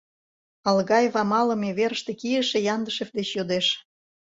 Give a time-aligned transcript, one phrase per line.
[0.69, 3.67] —Алгаева малыме верыште кийыше Яндышев деч йодеш.